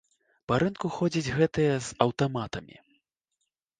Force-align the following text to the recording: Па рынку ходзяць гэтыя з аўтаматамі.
Па 0.51 0.55
рынку 0.63 0.87
ходзяць 0.95 1.33
гэтыя 1.37 1.73
з 1.89 2.01
аўтаматамі. 2.07 2.75